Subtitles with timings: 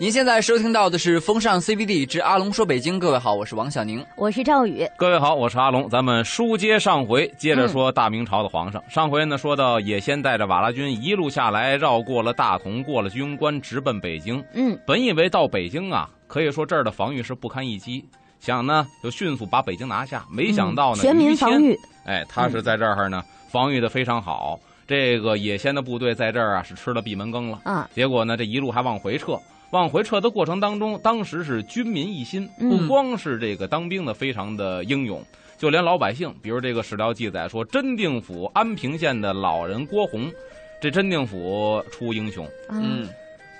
[0.00, 5.90] 您现在收听到的是《风尚 CBD 之阿龙说北京》，各位好，我是王小宁，我是赵宇，各位好，我是阿龙。
[5.90, 8.80] 咱们书接上回，接着说大明朝的皇上。
[8.88, 14.40] 上回呢，说到野先带着瓦剌军一路下来，绕过了大同，过了居庸关，直奔北京。
[14.54, 18.08] 嗯，本以为到北京啊，可以说这儿的防御是不堪一击，
[18.38, 20.24] 想呢就迅速把北京拿下。
[20.30, 23.20] 没想到呢，全民防御，哎，他是在这儿呢，
[23.50, 24.60] 防御的非常好。
[24.86, 27.90] 这个野先的部队在这儿啊，是吃了闭门羹了啊。
[27.92, 29.36] 结果呢，这一路还往回撤。
[29.70, 35.22] 往回撤的过程当中，当时是军民一心，不光是这个当兵的非常的英勇，
[35.58, 40.32] 就连老百姓，比如这个史料记载说，真定府安平县的老人郭洪，
[40.80, 43.06] 这真定府出英雄，嗯，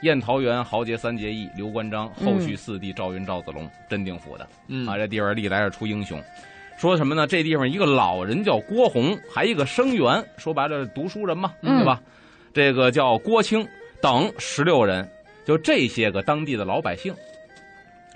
[0.00, 6.18] 宴桃园豪杰三结义，刘关张，后续四弟赵云、赵子龙，真定府的，嗯啊，这地方历来是出英雄。
[6.78, 7.26] 说什么呢？
[7.26, 12.00] 这地方一个老人叫郭洪，还一个生员，说白了读书人嘛，对吧？
[12.54, 13.66] 这个叫郭清
[14.00, 15.06] 等十六人。
[15.48, 17.14] 就这些个当地的老百姓，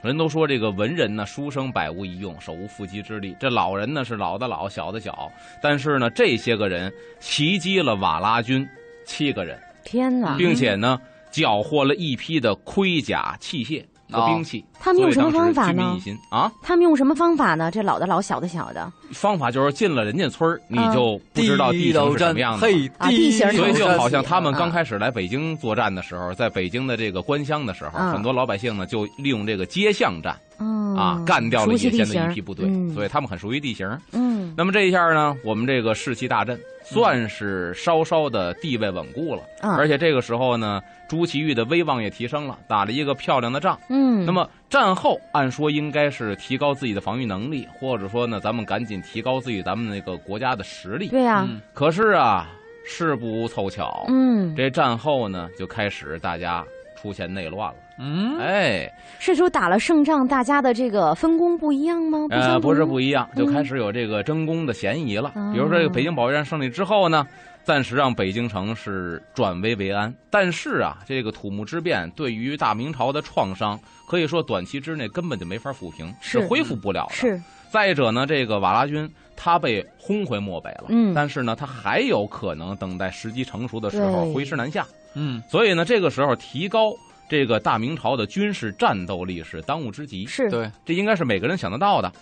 [0.02, 3.34] 人都说这个文人呢，书生百无一用，手无缚鸡之力。
[3.41, 8.69] 这老人呢是老的老，小的小，但是呢，这些个人袭击了瓦剌军
[9.06, 13.83] 七个人，天哪，并且呢缴获了一批的盔甲器械。
[14.12, 15.96] 和兵器，他们用什么方法呢？
[16.30, 17.70] 啊，他们用什么方法呢？
[17.70, 18.92] 这老的老，小的小的。
[19.10, 22.58] 方法就是进了人家村儿你就不知道地形是什么样的。
[22.58, 23.50] 嘿，地形。
[23.52, 30.36] 所以就好像他们刚开始来北京作战的时候，在北京的这个官乡的时候，很多老百姓呢就利用这个街巷战，
[30.96, 33.88] 啊，干掉了野先的一批部队，所以他们很熟悉地形。
[34.12, 34.55] 嗯。
[34.56, 36.58] 那么这一下呢，我们这个士气大振，
[36.93, 39.43] 算是稍稍的地位稳固了。
[39.61, 40.83] 而且这个时候呢。
[41.09, 43.79] 朱祁钰的威望也提升了，打了一个漂亮的仗。
[43.91, 51.09] 嗯，那么战后按说应该是提高自己的防御能力，或者说呢，咱们赶紧提高自己咱们那个国家的实力。
[51.09, 52.48] 对呀，可是啊，
[52.87, 56.65] 事不凑巧，嗯，这战后呢就开始大家
[56.97, 57.77] 出现内乱了。
[58.03, 62.27] 嗯，哎，是说打了胜仗，大家的这个分工不一样吗？
[62.31, 65.30] 呃，不是不一样，就开始有这个争功的嫌疑了。
[65.52, 67.27] 比如说，这个北京保卫战胜利之后呢。
[67.64, 77.14] 暂时让北京城是转危为安，但是啊，这个土木之变对于大明朝的创伤，可以说短期之内根本就没法抚平，是恢复不了的。
[77.14, 77.40] 是。
[77.70, 84.84] 再者呢，这个瓦剌军他被轰回漠北了，嗯，但是呢，他还有可能等待时机成熟的时候挥师南下，
[85.14, 86.92] 嗯，所以呢，这个时候提高
[87.33, 90.27] 这个大明朝的军事战斗力是当务之急。
[90.27, 92.13] 是对，这应该是每个人想得到的。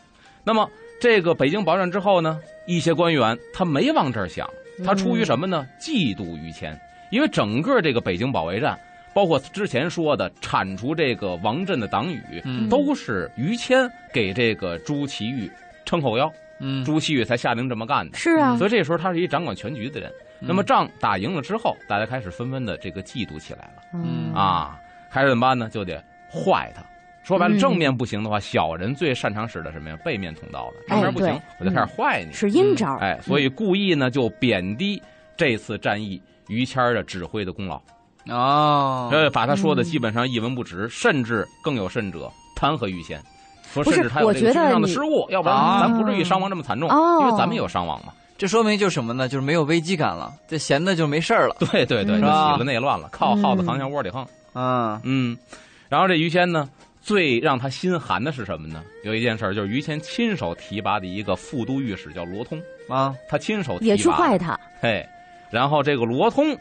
[0.44, 4.48] 那么，这个北京保战之后呢，一些官员他没往这儿想。
[4.84, 5.66] 他出于什么呢？
[5.81, 8.78] 嫉妒于谦，因为整个这个北京保卫战，
[9.12, 12.41] 包括之前说的铲除这个王振的党羽，
[12.71, 15.50] 都是于谦给这个朱祁钰
[15.84, 18.16] 撑后腰，嗯，朱祁钰才下令这么干的。
[18.16, 20.09] 是啊，所以这时候他是一掌管全局的人。
[20.38, 24.78] 那么仗打赢了之后，大家开始纷纷的这个嫉妒起来了，嗯啊，
[25.10, 25.69] 开始怎么办呢？
[25.69, 26.82] 就得坏他。
[27.22, 29.97] 说白了，正面不行的话，小人最擅长使的什么呀？
[30.04, 30.76] 背面捅刀的。
[30.88, 32.32] 正面不行，我就开始坏你。
[32.32, 32.97] 是阴招。
[32.97, 35.00] 哎，所以故意呢就贬低
[35.37, 37.81] 这次战役于谦的指挥的功劳。
[38.28, 43.21] 哦，呃，把他说的基本上一文不值，甚至更有甚者弹劾于谦，
[43.71, 46.88] 说甚至他有这个军事上的失误，要不然咱不至于伤亡这么惨重。
[46.88, 48.12] 因为咱们有伤亡嘛。
[48.38, 49.28] 这说明就是什么呢？
[49.28, 51.56] 就是没有危机感了，这闲的就没事了。
[51.59, 54.27] 对 对对，就起了内乱了，靠耗子扛枪窝里横。
[54.54, 55.38] 嗯嗯，
[55.88, 56.68] 然后这于谦呢？
[57.02, 58.84] 最让他心寒的是什么呢？
[59.04, 65.04] 有一件事就是于谦亲手提拔的一个副都御史叫罗通啊，他亲手也去坏他，嘿，
[65.50, 66.54] 然后这个罗通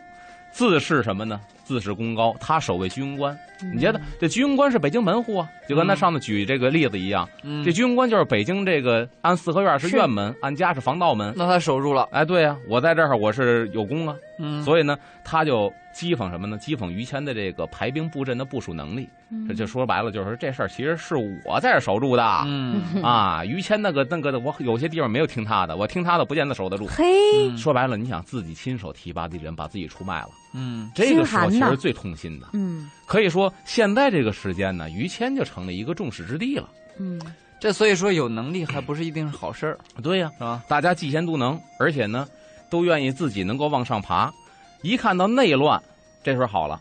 [0.49, 1.41] 自是什么呢？
[1.65, 3.37] 自恃功高，他守卫居庸关。
[3.73, 5.47] 你觉得这居庸关是北京门户啊？
[5.67, 7.29] 就跟他上次举这个例子一样，
[7.63, 11.31] 这居庸关就是北京这个按四合院是院门，按家是防盗门。
[11.35, 12.07] 那他守住了。
[12.11, 14.15] 哎，对呀，我在这儿我是有功啊。
[14.39, 16.57] 嗯，所以呢，他就讥讽什么呢？
[16.57, 19.09] 讥讽于谦的这个排兵布阵的部署能力。
[19.45, 21.15] 这就说白了，就是说这事儿其实是
[21.45, 22.23] 我在这守住的。
[22.47, 26.87] 嗯 啊，于谦那个那个的，我有些地方没有听他的，我听他的不见得守得住。
[26.87, 27.03] 嘿，
[27.57, 30.29] 说白了，你想自己亲手提拔的人，把自己出卖了。
[30.53, 32.47] 嗯，这个时候其实最痛心的。
[32.53, 36.69] 嗯，可以说现在这个时间呢，于谦就成了一个众矢之的了。
[36.97, 37.21] 嗯，
[37.59, 39.77] 这所以说有能力还不是一定是好事儿。
[40.01, 40.63] 对呀，是吧？
[40.67, 42.27] 大家嫉贤妒能，而且呢，
[42.69, 44.33] 都愿意自己能够往上爬。
[44.81, 45.81] 一看到内乱，
[46.23, 46.79] 这时候好了，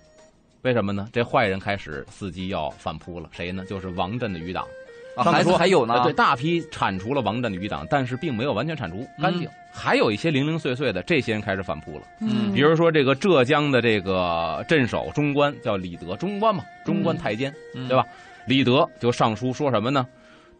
[0.62, 1.08] 为什么呢？
[1.12, 3.28] 这坏人开始伺机要反扑了。
[3.32, 3.64] 谁呢？
[3.68, 4.64] 就是王振的余党。
[5.16, 6.00] 还说还有呢？
[6.04, 12.02] 对，大批铲除了王振的余党，但是并没有完全铲除干净，还有一些零零碎碎的，这些人开始反扑了。
[12.20, 17.52] 嗯，比如说这个浙江的这个镇守中官叫李德，中官嘛，中官太监，
[17.88, 18.04] 对吧？
[18.46, 20.06] 李德就上书说什么呢？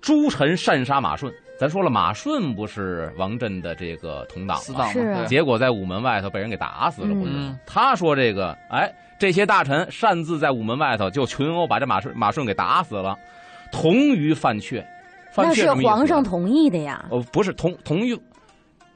[0.00, 1.32] 诸臣擅杀马顺。
[1.58, 7.12] 咱说了，马顺不是王振的这个同党死党是，结果在午门外头被人给打死了。
[7.12, 7.32] 不是，
[7.66, 8.88] 他说这个，哎，
[9.18, 13.18] 这些大臣擅自在午门外头就群殴，把这马顺马顺给打死了，
[13.72, 14.84] 同于范阙。
[15.32, 17.04] 犯那是皇上同意的呀。
[17.10, 18.16] 哦，不是同同于，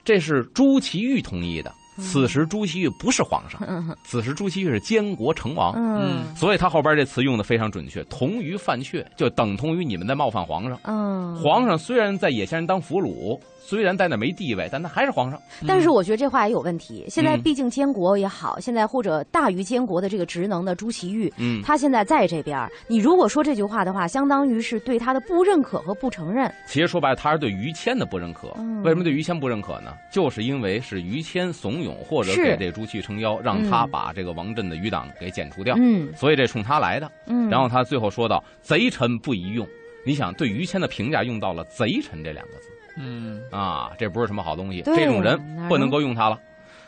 [0.05, 1.73] 这是朱祁钰同意的。
[1.97, 2.05] 嗯。
[2.05, 3.97] 此时朱祁钰不是皇上，嗯。
[4.05, 6.35] 此时朱祁钰是监国成王，嗯。
[6.37, 10.79] 所以他后边这词用的非常准确，同于犯阙，就等同于你们在冒犯皇上。
[10.85, 15.41] 嗯，皇上虽然在野先人当俘虏，虽然在那没地位，但他还是皇上。
[15.67, 17.05] 但是我觉得这话也有问题。
[17.09, 26.53] 现在嗯毕竟监国也好，现在或者大于监国的这个职能的朱祁钰，嗯，他现在在这边，你如果说这句话的话，相当于是对他的不认可和不承认。
[26.67, 28.53] 其实说白了，他是对于谦的不认可。
[28.59, 29.94] 嗯为什么对于谦不认可呢？
[30.11, 35.76] 就是因为是于谦怂恿或者给这朱祁钰撑腰，让他嗯把这个王振的余党给剪除掉。
[35.79, 37.11] 嗯所以这冲他来的。
[37.26, 39.67] 嗯，然后他最后说到：“贼臣不宜用。”
[40.05, 44.83] 你想，对于谦的评价用到了“贼臣”这两个字嗯啊，这不是什么好东西。
[44.83, 46.39] 这种人不能能够用他了。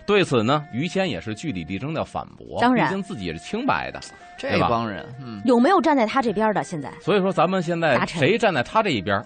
[0.06, 3.98] 对此呢，于谦也是据理力争的反驳，当然毕竟自己也是清白的。
[4.36, 6.62] 这对吧帮人，嗯有没有站在他这边的？
[6.62, 9.24] 现在所以说，咱们现在谁站在他这一边，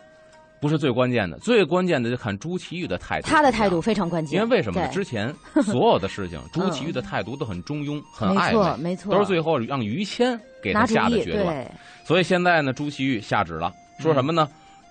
[0.60, 3.26] 不是最关键的，最关键的就看朱祁钰的态度。
[3.26, 3.80] 他的态度。
[3.80, 4.38] 非常关键。
[4.40, 4.86] 因为为什么呢？
[4.92, 5.34] 之前
[5.64, 10.86] 所有的事情，朱祁钰的态度都很中庸、很没暧昧，错没错，都是最后让于谦给他。
[10.86, 11.46] 下的决断。
[11.46, 11.68] 对，
[12.04, 14.46] 所以现在呢，朱祁钰下旨了，说什么呢？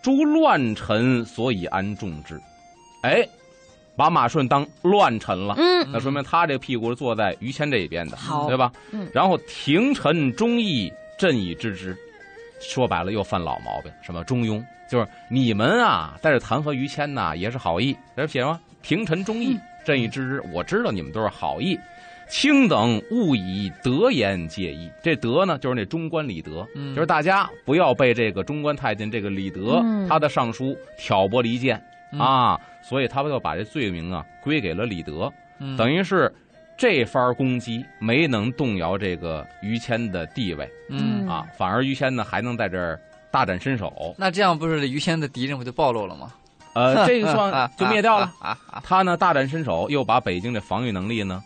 [0.07, 2.39] 诛乱臣，所以安众之。
[3.03, 3.27] 哎，
[3.97, 8.71] 把马顺当乱臣了，嗯，那说明他这个屁股是坐在于谦这一边的，好对吧？
[8.93, 10.89] 嗯然后廷臣忠义，
[11.19, 11.93] 朕以知之。
[12.61, 20.41] 说白了，又犯老毛病，什么中庸，就是你们啊，在这弹劾于谦呐，也是好意，在这写什么廷臣忠义，朕以知之。
[20.53, 21.77] 我知道你们都是好意，
[22.29, 24.91] 卿等勿以德言介意。
[25.01, 26.93] 这德呢，就是那中官李德，嗯。
[26.95, 30.07] 就是大家不要被这个中官太监这个李德、嗯。
[30.07, 31.81] 他的上书挑拨离间、
[32.11, 32.19] 嗯。
[32.19, 35.75] 啊，所以他们就把这罪名啊归给了李德，嗯。
[35.77, 36.33] 等于是
[36.77, 40.69] 这番攻击没能动摇这个于谦的地位。
[40.89, 42.99] 嗯，啊，反而于谦呢还能在这儿
[43.31, 46.31] 大展身手，那这样不是于谦的敌人不就暴露了吗？
[46.73, 48.31] 呃，这个算 就灭掉了。
[48.39, 48.81] 啊啊！
[48.83, 51.43] 他呢大展身手，又把北京的防御能力呢，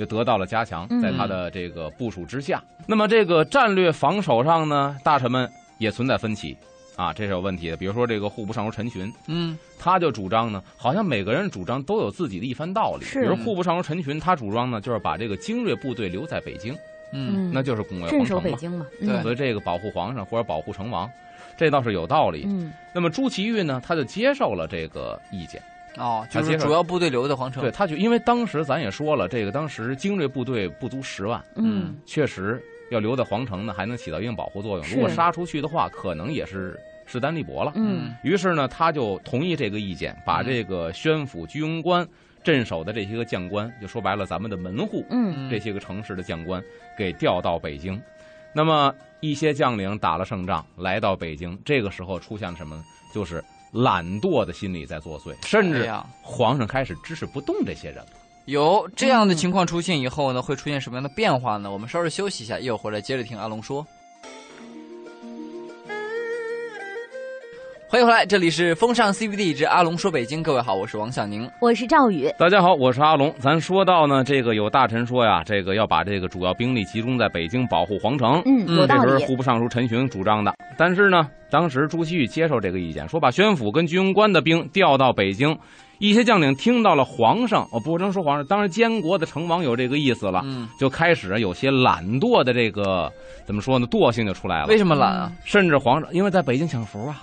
[0.00, 2.62] 又得到了加强，嗯在他的这个部署之下。
[2.86, 6.56] 那么这个战略防守上呢，大臣们也存在分歧
[6.96, 7.76] 啊，这是有问题的。
[7.76, 13.04] 比如说这个户部尚书陈群，嗯他就主张呢，好像每个人主张都有自己的一番道理。
[13.04, 16.74] 是比如户部尚书陈群，他主张呢，就是把这个精锐部队留在北京，
[17.12, 18.26] 嗯那就是拱卫皇城嘛。
[18.26, 18.86] 守北京嘛。
[18.98, 21.10] 对嗯所以这个保护皇上或者保护成王，
[21.58, 22.44] 这倒是有道理。
[22.46, 25.62] 嗯那么朱祁钰呢，他就接受了这个意见。
[25.96, 27.62] 哦，就是主要部队留在皇城。
[27.62, 34.84] 对，他就因为当时咱也说了，这个当时精锐部队不足十万，嗯确实要留在皇城呢，还能起到一定保护作用。
[34.84, 37.72] 是如果杀出去的话，可能也是势单力薄了。
[37.74, 42.06] 嗯于是呢，他就同意这个意见，把这个宣府居庸关
[42.42, 46.62] 镇守的这些个将官，就说白了，咱们的门户嗯这些个城市的将官
[46.96, 48.00] 给调到北京。
[48.52, 52.84] 那么一些将领打了胜仗，来到北京，这个时候出现了什么呢？
[53.14, 55.90] 就是懒惰的心理在作祟，甚至
[56.22, 58.10] 皇上开始支持不动这些人了。
[58.46, 61.70] 有这样的情况出现以后呢，会出现什么样的变化呢？
[61.70, 63.86] 我们稍事休息一下，一会儿回来接着听阿龙说。
[67.90, 70.44] 欢迎回来，这里是风尚 CBD 之阿龙说北京。
[70.44, 71.50] 各位好，我是王小宁。
[71.60, 72.32] 我是赵宇。
[72.38, 73.34] 大家好，我是阿龙。
[73.40, 78.40] 咱说到呢，这个有大臣说呀，这个要把这个主要兵力集中在北京保护皇城。
[78.46, 79.02] 嗯，嗯有道理。
[79.02, 85.58] 这时候户部尚书陈群主张的，但是呢，当时朱祁钰接受这个意见，说把宣府跟居庸关的兵调到北京。
[85.98, 93.12] 一些将领听到了皇上，哦，不能说皇上，当然监国的成王有这个意思了，嗯，就开始有些懒惰的这个
[93.44, 94.68] 怎么说呢，惰性就出来了。
[94.68, 95.32] 为什么懒啊？
[95.44, 97.20] 甚至皇上因为在北京享福啊，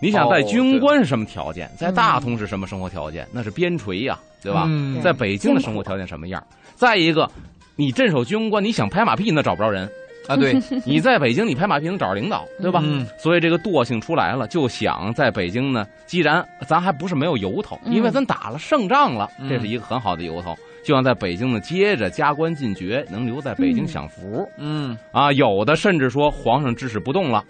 [0.00, 3.26] 你想哦在居庸关是什么条件，在大同是什么生活条件？
[3.32, 4.64] 那是边陲呀，对吧？
[4.68, 6.42] 嗯在北京的生活条件什么样？
[6.74, 7.30] 再一个，
[7.76, 9.88] 你镇守居庸关，你想拍马屁那找不着人。
[10.28, 12.80] 啊，对， 你在北京，你拍马屁能找着领导，对吧？
[12.84, 15.86] 嗯所以这个惰性出来了，就想在北京呢。
[16.04, 20.52] 既然咱还不是没有由头，嗯因为咱打了胜仗了，嗯这是一个很好的由头，
[20.84, 24.44] 就想在北京呢接着加官进爵，能留在北京享福。
[24.58, 27.44] 嗯啊，有的甚至说皇上支持不动了，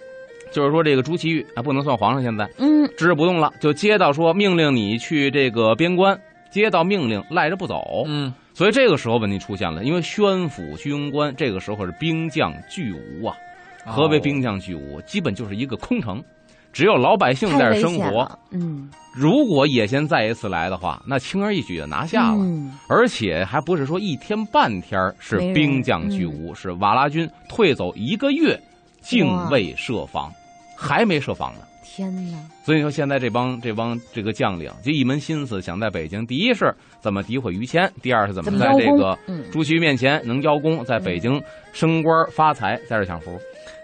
[0.57, 6.19] 就是说这个朱祁钰啊不能算皇上，现在嗯支持不动了，就接到说命令你去这个边关，
[6.51, 8.05] 接到命令赖着不走。
[8.07, 13.37] 嗯所以这个时候问题出现了，因为宣府居庸关这个时候是兵将俱无啊。
[13.85, 14.99] 何为兵将俱无？
[15.03, 16.25] 基本就是一个空城，
[16.73, 18.27] 只有老百姓在这生活。
[18.51, 22.39] 嗯，如果野先再一次来的话，那轻而易举就拿下了。
[22.39, 28.59] 嗯而且还不是说一天半天儿是兵将俱无，是瓦剌军退走一个月，
[29.03, 30.33] 敬哇畏设防，
[30.77, 31.61] 还没设防呢。
[31.83, 32.37] 天哪！
[32.63, 41.41] 所以说现在这帮这帮这个将领就一门心思想在北京，第一是怎么诋毁于谦，第二是怎么在这个嗯，朱熹面前能邀功，在北京
[41.73, 43.39] 升官发财，在这享福。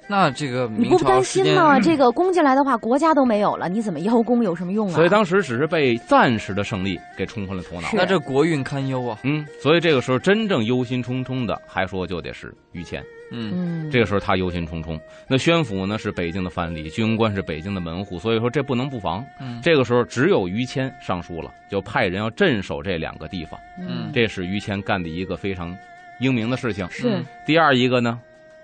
[0.09, 1.81] 那这个你不担心吗？
[1.81, 4.95] 这个攻进来的话，国家都没有了，你怎么邀功有什么用啊？
[4.95, 7.89] 所以当时只是被暂时的胜利给冲昏了头脑。
[7.95, 9.19] 那这国运堪忧啊。
[9.23, 13.03] 嗯，所以这个时候真正忧心忡忡的，还说就得是于谦。
[13.35, 15.01] 嗯嗯，这个时候他忧心忡忡。
[15.27, 19.25] 那宣府呢是北京的藩篱，军官是北京的门户，所以说这不能不防。
[19.41, 23.59] 嗯这个时候只有于谦上书了，就派人要镇守这两个地方。
[23.79, 25.75] 嗯这是于谦干的一个非常
[26.21, 26.87] 英明的事情。
[26.91, 28.21] 是嗯第二一个呢，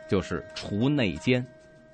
[0.08, 1.44] 就是除内奸，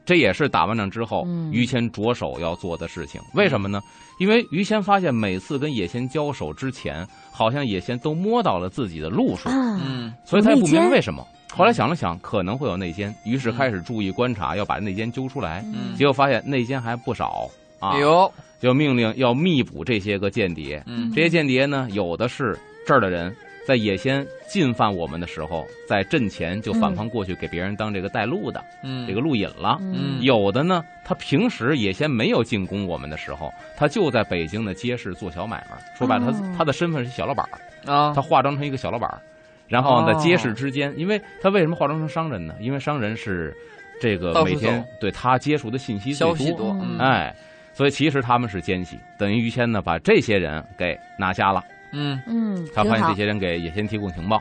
[0.04, 3.20] 这也是打完仗之后、嗯于谦着手要做的事情。
[3.34, 3.80] 为什么呢？
[4.20, 11.26] 因为于谦发现每次跟野仙交手之前，好像野仙都摸到了自己的路数，啊，嗯所以他也不明白为什么。
[11.52, 15.64] 后来想了想，可能会有内奸，于是开始注意观察，要把内奸揪出来。
[15.74, 20.82] 嗯结果发现内奸还不少啊哎，呦，就命令要密捕这些个间谍。
[20.86, 23.34] 嗯这些间谍呢，有的是这儿的人，
[23.66, 29.78] 在野先进犯我们的时候，在阵前就反叛过去，给别人当这个带路的、嗯，这个路引了。
[29.80, 30.20] 嗯。
[30.20, 35.76] 有的呢，他平时野先没有进攻我们的时候，他就在北京的街市做小买卖。
[35.96, 36.32] 说白了，哦。
[36.32, 38.12] 他他的身份是小老板儿，啊。
[38.14, 39.20] 他，化妆成一个小老板儿，
[39.66, 40.20] 然后在哦。
[40.20, 42.54] 街市之间，因为他为什么化妆成商人呢？
[42.60, 43.56] 因为商人是
[44.00, 47.34] 这个每天对他接触的信息最消息多，哎，
[47.72, 51.64] 所以其实他们是奸细，等于于谦呢把这些人给拿下了。
[51.94, 54.40] 嗯嗯，他发现这些人给野先提供情报。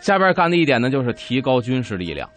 [0.00, 2.28] 下边干的一点呢，就是提高军事力量。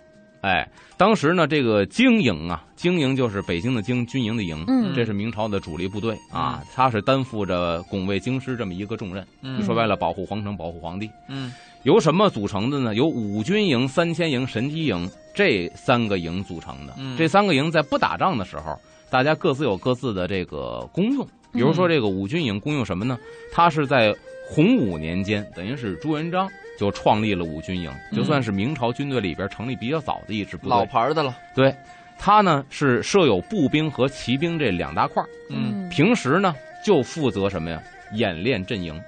[0.42, 0.66] 哎，
[0.98, 9.26] 当时呢，这个经营啊，经营就是北京的京，军营的营，嗯这是明朝的主力部队啊，他是担负着拱卫京师这么一个重任。
[9.42, 11.10] 嗯就说白了，保护皇城，保护皇帝。
[11.28, 11.52] 嗯
[11.84, 12.94] 由什么组成的呢？
[12.96, 16.94] 由五军营、三千营、神机营这三个营组成的。
[16.98, 18.80] 嗯这三个营在不打仗的时候，
[19.10, 21.28] 大家各自有各自的这个功用。
[21.54, 23.18] 比如说这个五军营功用什么呢？
[23.52, 24.16] 它是在
[24.48, 26.50] 洪武年间，等于是朱元璋
[26.80, 30.86] 就创立了五军营，就算是明朝军队里边成立比较早的一支部队老。
[30.86, 31.76] 牌儿的了，对，
[32.18, 37.82] 它呢是设有步兵和骑兵这两大块儿嗯平时呢就负责什么呀？
[38.14, 39.00] 演练阵营。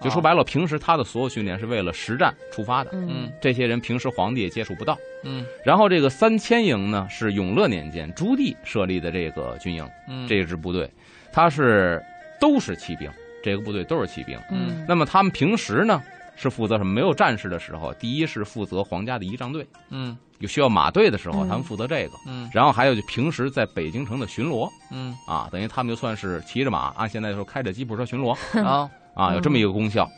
[0.00, 2.90] 就说白了，平时他的所有训练是为了实战出发的。
[2.92, 4.98] 嗯这些人平时皇帝也接触不到。
[5.22, 10.90] 嗯然后这个三千营呢，是永乐年间朱棣设立的这个军营，嗯，这支部队，
[11.32, 12.02] 它是
[12.40, 13.10] 都是骑兵，
[13.42, 14.38] 这个部队都是骑兵。
[14.50, 14.84] 嗯。
[14.86, 16.02] 那么他们平时呢
[16.36, 16.92] 是负责什么？
[16.92, 20.16] 没有战事的时候，第一是负责皇家的仪仗队，嗯。
[20.38, 21.48] 有需要马队的时候，嗯。
[21.48, 22.12] 他们负责这个。
[22.26, 22.50] 嗯。
[22.52, 24.68] 然后还有就平时在北京城的巡逻。
[24.90, 25.16] 嗯。
[25.26, 28.36] 啊，等于他们就算是骑着马，按现在说开着吉普车巡逻。
[28.64, 30.08] 啊 啊，有这么一个功效。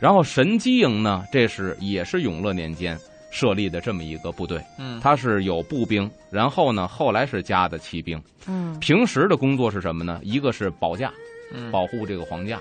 [0.00, 2.98] 然后神机营呢，这是也是永乐年间
[3.34, 4.62] 设立的这么一个部队。
[4.78, 8.20] 嗯，它是有步兵，然后呢，后来是加的骑兵。
[8.46, 10.20] 嗯平时的工作是什么呢？
[10.22, 11.12] 一个是保驾，
[11.52, 12.58] 嗯保护这个皇家，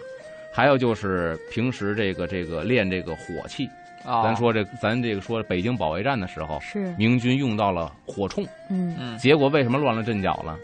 [0.51, 3.69] 还有就是平时这个这个练这个火器。
[4.03, 10.57] 啊，咱说这咱这个说北京保卫战的时候，是明军用到了火铳，嗯嗯，结果为什么乱了阵脚了？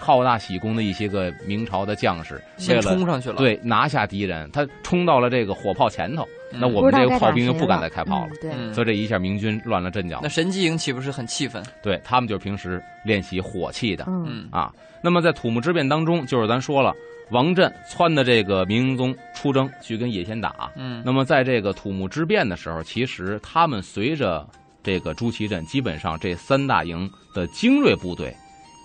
[0.00, 8.30] 好大喜功的一些个明朝的将士，为先了冲上去了，，对拿下敌人，他冲到了这个火炮前头，那嗯我们这个炮兵就不敢再开炮了。
[8.32, 11.62] 嗯对，嗯所以这一下明军乱了阵脚那，神机营岂不是很气愤？
[11.82, 14.04] 对他们就是平时练习火器的。
[14.08, 14.72] 嗯嗯啊。
[15.02, 16.94] 那么在土木之变当中，就是咱说了，
[17.30, 20.70] 王振撺的这个明英宗出征去跟野先打。
[20.76, 24.46] 嗯那么在这个土木之变的时候，其实他们随着
[24.82, 28.34] 这个朱祁镇，基本上这三大营的精锐部队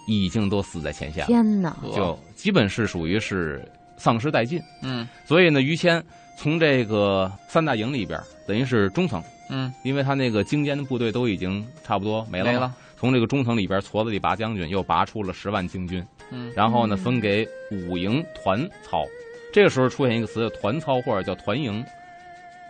[0.08, 3.64] 已经都死在前线了，天哪，就基本是属于是
[3.98, 4.62] 丧失殆尽。
[4.82, 5.08] 嗯。
[5.26, 6.04] 所以呢，于谦
[6.38, 9.74] 从这个三大营里边，等于是中层，嗯。
[9.84, 16.52] 因为他那个精尖的部队都已经差不多没了没了，从这个中层里边矬子里拔将军，又拔出了十万精军，嗯。
[16.56, 19.04] 然后呢嗯分给五营团操。
[19.54, 21.84] 这个时候出现一个词叫团操或者叫团营，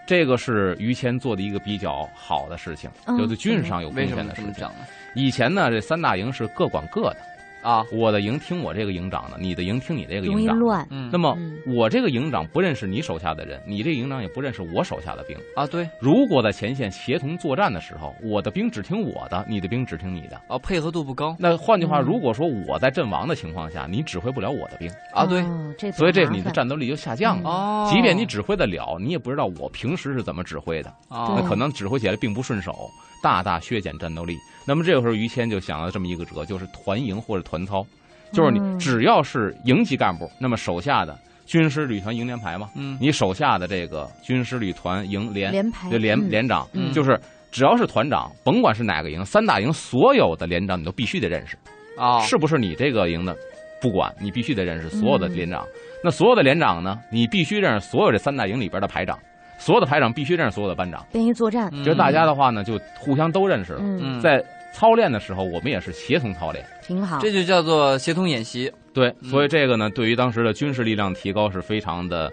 [0.06, 4.68] 这个是于谦做的一个比较好的事情，嗯就是军事上有贡献的事情。
[5.14, 7.18] 以前呢，这三大营是各管各的，
[7.66, 10.56] 啊，我的营听我这个营长的，你的营听你这个营长。
[10.56, 11.58] 容易乱，嗯，那么嗯。
[11.66, 15.36] 我这个营长不认识你手下的人，你这个营长也不认识我手下的兵。
[15.56, 20.40] 啊，对，如果在前线协同作战的时候，我的兵只听我的，你的兵只听你的。
[20.48, 21.36] 啊，配合度不高。
[21.40, 22.06] 那换句话，嗯。
[22.06, 27.50] 如果说我在阵亡的情况下，你指挥不了我的兵，啊，对，所以这你的战斗力就下降了。
[27.50, 32.92] 哦，即便你指挥得了，你也不知道我平时是怎么指挥的，啊，那可能指挥起来并不顺手，
[33.24, 34.38] 大大削减战斗力。
[34.68, 37.86] 那么这个时候，于谦就想了这么一个辙，就是团营或者团操，
[38.32, 38.78] 就是你嗯。
[38.80, 42.98] 只要是营级干部，那么手下的军师旅团营连排嘛，嗯。
[43.00, 46.30] 你手下的这个军师旅团营连连排就连嗯。
[46.30, 46.92] 连长，嗯。
[46.92, 47.20] 就是
[47.52, 51.56] 只要是团长，甭管是哪个营，三大营所有的连长你都必须得认识，
[51.98, 53.36] 啊，是不是你这个营的
[53.80, 55.64] 不管，你必须得认识所有的连长。
[56.04, 59.18] 那所有的连长呢，你必须认识所有这三大营里边的排长，
[59.58, 61.06] 所有的排长必须认识所有的班长。
[61.12, 61.70] 便于作战。
[61.72, 61.84] 嗯。
[61.84, 64.20] 就是大家的话呢，就互相都认识了。
[64.20, 64.44] 在
[64.76, 66.66] 操练的时候，我们也是协同操练。
[66.84, 67.18] 挺好。
[67.20, 68.70] 这就叫做协同演习。
[68.94, 72.30] 对，嗯所以这个呢，对于当时的军事力量提高是非常的，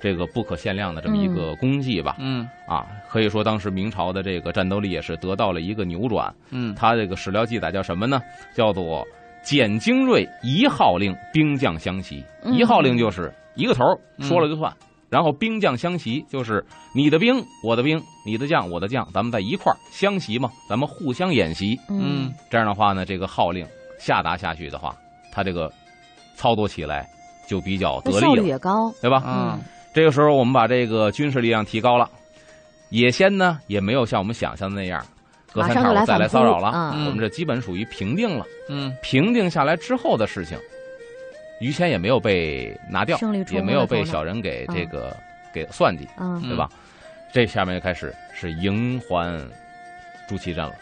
[0.00, 2.16] 这个不可限量的这么一个功绩吧。
[2.18, 6.34] 嗯啊，可以说当时明朝的这个战斗力也是得到了一个扭转。
[6.50, 8.20] 嗯他这个史料记载叫什么呢？
[8.54, 9.06] 叫做
[9.42, 12.24] “简精锐一号令，兵将相袭”。
[12.42, 13.82] 嗯一号令就是一个头
[14.20, 14.72] 说了就算，
[15.14, 16.60] 然后兵将相袭就是
[16.92, 21.78] 你的兵我的兵，你的将我的将，咱们在一块儿相袭嘛，咱们互相演习。
[21.88, 23.64] 嗯，这样的话呢，这个号令
[23.96, 24.92] 下达下去的话，
[25.30, 25.72] 他这个
[26.34, 27.08] 操作起来
[27.46, 28.92] 就比较得力了，也高。
[29.00, 29.22] 对吧？
[29.24, 29.60] 嗯
[29.94, 32.10] 这个时候我们把这个军事力量提高了，
[32.90, 35.00] 野先呢也没有像我们想象的那样，
[35.52, 36.70] 隔三差五再来骚扰了。
[37.06, 38.44] 我们这基本属于平定了。
[38.68, 40.58] 嗯平定下来之后的事情，
[41.60, 43.18] 于谦也没有被拿掉
[43.50, 45.16] 也没有被小人给嗯这个
[45.52, 46.68] 给算计，嗯对吧？
[47.32, 49.40] 这下面就开始是迎还
[50.28, 50.74] 朱祁镇了。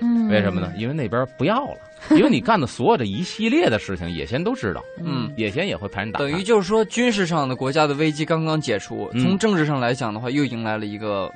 [0.00, 0.72] 嗯，为什么呢？？
[0.76, 1.78] 因为那边不要了，
[2.10, 6.20] 因为你干的所有的一系列的事情，野先都知道，嗯，野先也会派人打。
[6.20, 11.28] 等于就是说，军事上的国家的危机刚刚解除，嗯从政治上来讲的话，又迎来了一个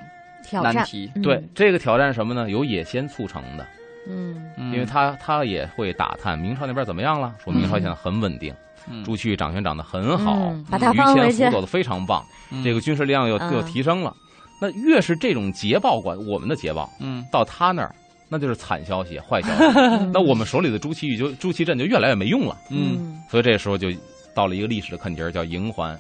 [0.44, 0.72] 挑战。
[0.74, 1.10] 难题。
[1.16, 2.48] 嗯对，这个挑战什么呢？
[2.48, 3.66] 由野先促成的，
[4.08, 8.56] 嗯嗯因为他他也会打探明朝那边怎么样了，说明朝现在很稳定，嗯
[9.04, 14.14] 朱祁钰掌权掌得很好，嗯把大于方回去谦辅佐的非常棒，嗯这个军事力量又嗯又提升了。
[14.60, 17.94] 那越是这种捷报管，我们的捷报嗯到他那儿，
[18.28, 19.64] 那就是惨消息、坏消息。
[20.14, 22.56] 那我们手里的朱祁钰就朱祁镇就越来越没用了。
[22.70, 23.88] 嗯所以这时候就
[24.34, 25.98] 到了一个历史的坎节儿，叫营环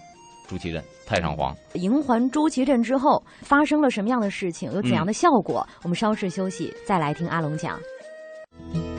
[0.48, 1.54] 朱祁镇太上皇。
[1.74, 5.66] 营环朱祁镇之后发生了什么样的事情，有怎样的效果？
[5.82, 7.78] 我们稍事休息，再来听阿龙讲。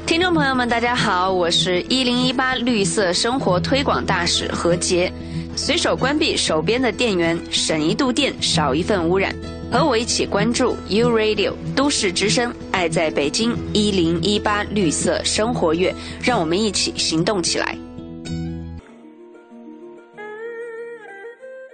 [0.05, 5.11] 听众朋友们，大家好，我是一零一八绿色生活推广大使何洁。
[5.55, 9.33] 随手关闭手边的电源，省一度电，少一份污染。
[9.71, 17.75] 和我一起关注 U Radio 都市之声，爱在北京一零一八绿色生活月，让我们一起行动起来。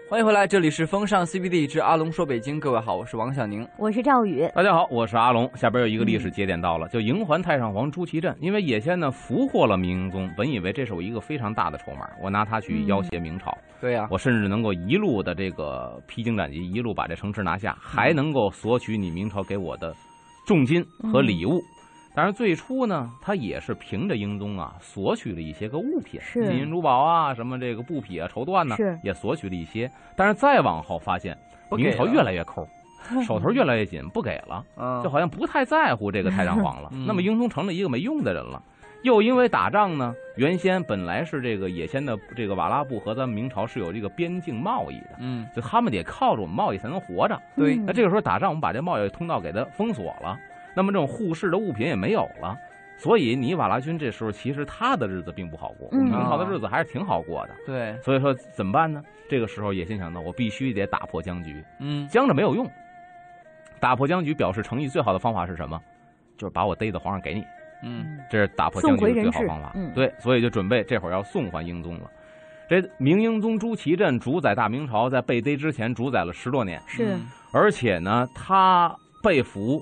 [0.10, 2.60] 欢迎回来，这里是风尚 CBD 之阿龙说北京。
[2.60, 3.66] 各位好，我是王小宁。
[3.78, 5.48] 我是赵宇，大家好，我是阿龙。
[5.56, 8.36] 下边有一个历史节点到了，就营还太上皇朱祁镇。
[8.42, 19.96] 因为野先呢俘获了明英宗，本以为这是我一个非常大的筹码，我拿它去要挟明朝，对呀、我甚至能够一路的这个披荆斩棘，一路把这城池拿下，还能够索取你明朝给我的
[20.48, 21.62] 重金和礼物。
[22.16, 29.90] 当然，最初呢，他也是凭着英宗啊索取了一些个物品，金银珠宝啊，什么这个布匹啊、绸缎呢是，也索取了一些。
[30.16, 31.38] 但是再往后发现，
[31.72, 32.68] 明朝越来越抠，
[33.26, 34.66] 手头越来越紧，不给了。
[34.76, 37.06] 嗯，就好像不太在乎这个太上皇了 嗯。
[37.06, 38.62] 那么英宗成了一个没用的人了。
[39.02, 47.42] 又因为打仗呢，原先本来是这个野先的这个瓦剌部和咱们明朝是有这个边境贸易的，嗯，就他们得靠着我们贸易才能活着。
[47.56, 50.38] 对嗯那这个时候打仗，我们把这贸易通道给它封锁了，
[50.80, 52.58] 那么这种互市的物品也没有了。
[52.98, 57.56] 所以你瓦剌军这时候其实他的日子并不好过，明朝的日子还是挺好过的。
[57.66, 59.04] 对，所以说怎么办呢？
[59.30, 62.66] 这个时候野心想到，我必须得打破僵局，嗯僵着没有用。
[63.82, 65.78] 打破僵局表示诚意最好的方法是什么？
[66.38, 67.44] 就是把我逮到皇上给你，
[67.84, 69.74] 嗯这是打破僵局的最好方法。
[69.76, 72.10] 嗯对，所以就准备这会儿要送还英宗了。
[72.70, 79.82] 这明英宗朱祁镇主宰大明朝，在被逮之前主宰了十多年，是嗯而且呢，他被俘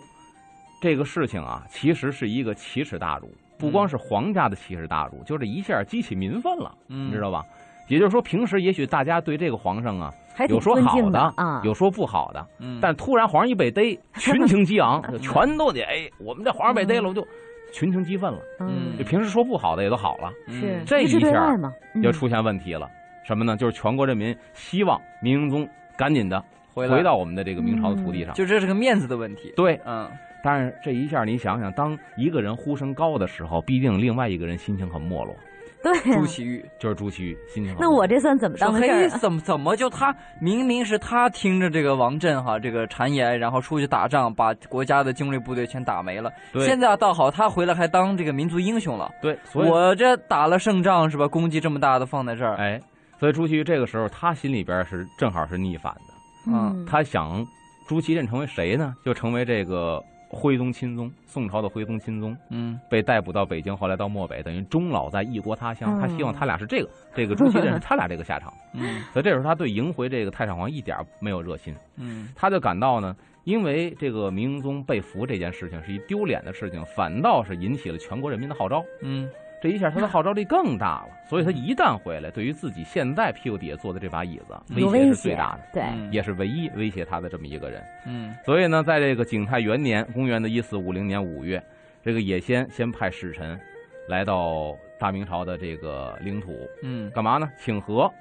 [0.82, 7.44] 这个事情啊，其实是一个奇耻大辱，不光是皇家的奇耻大辱，就这一下激起民愤了，嗯，你知道吧？
[7.88, 17.26] 也就是说，平时也许大家对这个皇上啊，还有说好的啊，有说不好的，嗯，但突然皇上一被逮，群情激昂， 就全都得哎，我们这皇上被逮了，我就
[17.72, 18.40] 群情激愤了。
[18.60, 22.90] 嗯就平时说不好的也都好了，嗯是这一下对外嘛，嗯就出现问题了。
[23.24, 23.56] 什么呢？
[23.56, 28.34] 就是全国人民希望明英宗赶紧的回回到我们的这个明朝的土地上。
[28.34, 29.54] 就这是个面子的问题。
[29.56, 30.10] 对，嗯
[30.44, 35.36] 但是这一下你想想，当一个人呼声高的时候，必定另外一个人心情很没落，
[35.84, 37.90] 对啊朱祁钰就是朱祁钰心情好那。
[37.90, 39.10] 我这算怎么说当回事儿啊？
[39.14, 46.32] 嘿，怎么怎么就他明明是他听着这个王震哈这个谗言，然后出去打仗，把国家的精锐部队全打没了。
[46.52, 49.12] 对现在倒好，他回来还当这个民族英雄了。
[49.22, 51.28] 对，所以我这打了胜仗是吧？
[51.28, 52.80] 功绩这么大的放在这儿，哎，
[53.20, 57.46] 所以朱祁钰这个时候他心里边是正好是逆反的，嗯他想
[57.88, 58.96] 朱祁镇成为谁呢？
[59.06, 65.98] 就成为这个徽宗钦宗，宋朝的徽宗钦宗，嗯被逮捕到北京，后来到漠北，等于终老在异国他乡。
[65.98, 68.54] 嗯他希望他俩是这个，这个朱祁镇是他俩这个下场。
[68.74, 78.84] 嗯所以这时候他对迎回这个太上皇一点没有热心，嗯他就感到呢，因为这个明英宗被俘这件事情是一丢脸的事情，反倒是引起了全国人民的号召。
[79.02, 79.30] 嗯
[79.62, 81.10] 这一下他的号召力更大了。
[81.26, 87.84] 所以他一旦回来，对于自己现在屁股底下坐的这把椅子，威胁是最大的，对，嗯也是唯一威胁他的这么一个人。
[88.06, 91.62] 嗯所以呢，在这个景泰元年，公元的一四五零年五月，
[92.02, 93.60] 这个野先先派使臣
[94.08, 97.50] 来到大明朝的这个领土，嗯干嘛呢？
[97.58, 98.12] 请和。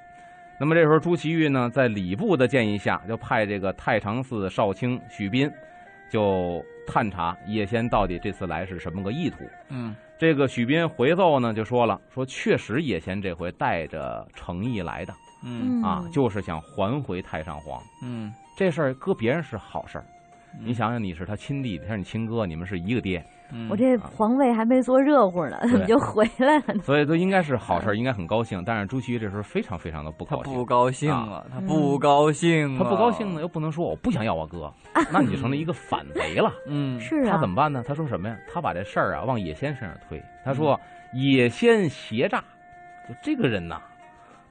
[0.59, 5.47] 那么这时候，朱祁钰呢，在礼部的建议下，就派这个太常寺少卿许斌，
[6.09, 9.37] 就探查叶先到底这次来是什么个意图。
[9.69, 15.81] 嗯这个许斌回奏呢，就说了，说确实野贤这回带着诚意来的嗯。
[15.83, 17.81] 啊，就是想还回太上皇。
[18.01, 20.05] 嗯，这事儿搁别人是好事儿，
[20.59, 26.81] 你想想，你是他亲弟弟，他是你亲哥，你们是一个爹，嗯，我这皇位还没坐热乎呢，怎 么就回来了呢？
[26.85, 28.63] 所以都应该是好事，应该很高兴。
[28.65, 34.71] 但是朱祁钰这时候非常非常的不高兴不，高兴啊，他不高兴啊，他不高兴呢，又不能说我不想要我哥，
[35.11, 36.51] 那你就成了一个反贼了。
[36.67, 37.83] 嗯，是啊，他怎么办呢？
[37.87, 38.37] 他说什么呀？
[38.51, 40.21] 他把这事儿啊往野仙身上推。
[40.43, 40.79] 他说
[41.13, 42.39] 野仙邪诈，
[43.07, 43.79] 就这个人呐，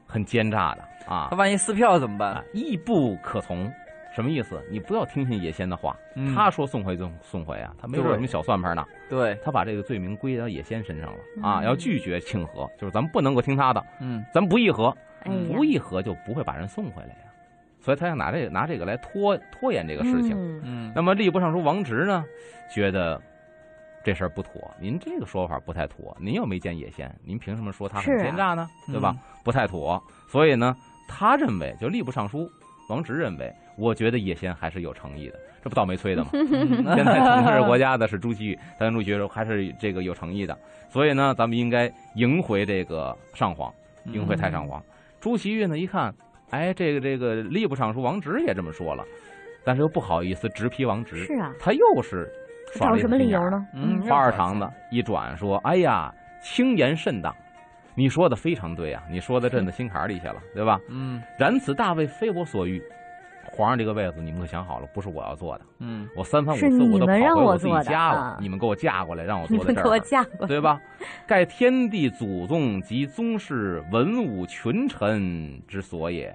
[0.06, 2.44] 很奸诈的啊他，万一撕票怎么啊办？
[2.54, 3.70] 义不可从。
[4.16, 4.58] 什么意思？
[4.70, 6.34] 你不要听信野仙的话，嗯。
[6.34, 8.82] 他说送回就送回啊，他没有什么小算盘呢。
[9.10, 11.18] 对，他把这个罪名归到野仙身上了。
[11.46, 14.24] 啊，嗯要拒绝庆和，就是咱们不能够听他的，嗯。
[14.32, 17.30] 咱不议和，嗯不议和就不会把人送回来呀。
[17.78, 20.32] 所以他想拿这个拿这个来拖拖延这个事情。
[20.32, 20.62] 嗯。
[20.64, 22.24] 嗯，那么吏部尚书王直呢，
[22.74, 23.20] 觉得
[24.02, 28.66] 这事儿不妥，您这个说法不太妥，您又没见野仙，您凭什么说他很奸诈呢？
[28.88, 28.92] 嗯。
[28.92, 29.14] 对吧？
[29.44, 30.02] 不太妥。
[30.26, 30.74] 所以呢，
[31.06, 32.50] 他认为就吏部尚书
[32.88, 36.30] 王直认为，我觉得野先还是有诚意的，这不倒霉催的吗？
[36.34, 40.56] 嗯现在统治国家的是朱祁钰，但朱祁钰还是这个有诚意的，
[40.88, 43.72] 所以呢，咱们应该迎回这个上皇，
[44.06, 44.82] 迎回太上皇。
[45.20, 46.14] 朱祁钰呢一看，
[46.50, 49.04] 哎，这个这个吏部尚书王直也这么说了，
[49.64, 52.30] 但是又不好意思直批王直，是啊，他又是
[52.74, 53.16] 耍找什么？
[53.16, 53.66] 理由呢？
[53.74, 56.12] 嗯花二堂子一转说：“哎呀，
[56.42, 57.34] 轻言甚当，
[57.94, 60.78] 你说的非常对啊，你说的朕的心坎里去了，对吧？
[60.88, 62.80] 嗯然此大位非我所欲，
[63.56, 70.78] 皇上这个位子你们可想好了，不是我要坐的。”嗯我三番五次我都跑回我自己家了啊，你们给我嫁过来，让我你们给我坐在这儿，嫁过来，对吧？
[71.26, 76.34] 盖天地祖宗及宗室文武群臣之所也。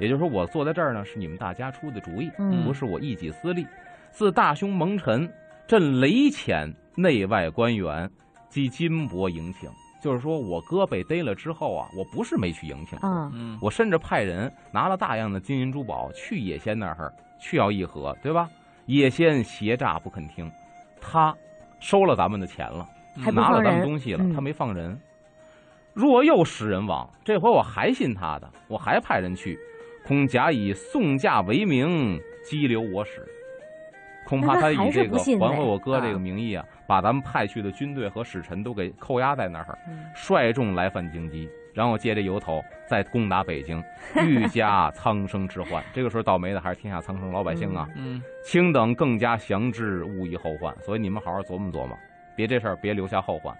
[0.00, 3.66] 也就是说，我坐在这儿呢，是你们大家出的主意，嗯不是我一己私利。
[4.10, 5.30] 自大兄蒙尘，
[5.68, 8.10] 朕雷遣内外官员
[8.48, 9.70] 及金帛迎请。
[10.00, 18.48] 就是说我哥被逮了之后啊，我不是没去迎请，嗯嗯我甚至派人拿了大量的金银珠宝去野仙那儿去要议和，对吧？
[18.86, 20.50] 野仙邪诈不肯听，
[21.00, 21.36] 他
[21.78, 24.98] 收了咱们的钱了，还不拿了咱们东西了，嗯他没放人。
[25.92, 29.58] 若又使人亡，这回我还信他的，我还派人去，
[30.06, 33.26] 恐假以送嫁为名激留我使。
[34.30, 43.82] 恐怕他他以这个还回我哥这个啊名义啊，把咱们派去的军队和使臣都给扣押在那儿，嗯率众来犯京畿，然后借这由头再攻打北京，
[44.24, 45.82] 愈加苍生之患。
[45.92, 47.88] 这个时候倒霉的还是天下苍生老百姓啊！
[47.96, 50.74] 嗯卿等更加详知，勿以后患。
[50.80, 51.98] 所以你们好好琢磨琢磨，
[52.36, 53.52] 别这事儿别留下后患。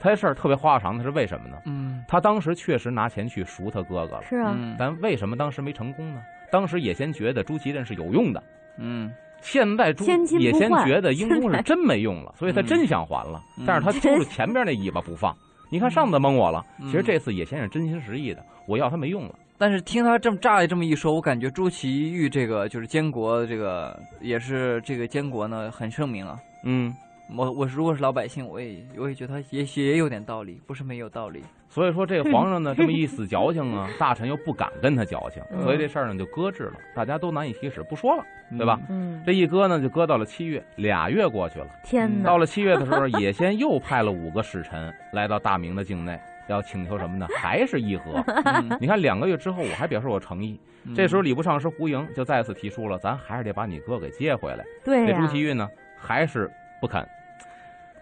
[0.00, 1.56] 他这事儿特别花花肠子是为什么呢？
[1.64, 6.22] 嗯他当时确实拿钱去赎他哥哥了，是啊，嗯但为什么当时没成功呢？
[6.52, 8.42] 当时也先觉得朱祁镇是有用的，
[8.76, 10.04] 嗯现在朱
[10.38, 15.36] 也先觉得 英公是真没用了，所以他真想还了，嗯但是他揪着前边那尾巴不放。
[15.70, 19.34] 你看上次蒙我了，嗯其实这次也先是真心实意的，我要他没用了。
[19.58, 26.38] 但是听他这么乍这么一说，我感觉朱祁钰这个就是监国，这个也是这个监国呢很盛名啊。
[26.64, 26.94] 嗯，
[27.36, 31.42] 我我如果是老百姓，我也我也觉得他也许也有点道理，不是没有道理。
[31.78, 38.24] 所以说这个 皇上呢这么一死矫情啊，大臣又不敢跟他矫情，嗯所以这事儿呢就搁置了，大家都难以启齿，不说了，
[38.56, 38.80] 对吧？
[38.88, 41.66] 嗯，这一搁呢就搁到了七月，俩月过去了。
[41.84, 47.28] 天哪，到了七月的时候， 野先又派了五个使臣来到大明的境内，要请求什么呢？
[47.38, 48.20] 还是议和。
[48.44, 50.58] 嗯你看两个月之后，我还表示我诚意。
[50.84, 54.64] 嗯这时候礼部尚书胡莹就再次提出了，咱还是得把你哥给接回来。
[54.84, 57.06] 这朱祁钰呢，还是不肯。